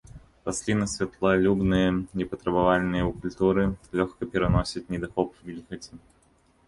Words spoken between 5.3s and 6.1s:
вільгаці.